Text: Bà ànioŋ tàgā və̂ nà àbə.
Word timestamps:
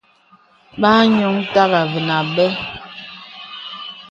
Bà 0.81 0.89
ànioŋ 1.01 1.35
tàgā 1.53 1.81
və̂ 1.91 2.01
nà 2.07 2.15
àbə. 2.23 2.47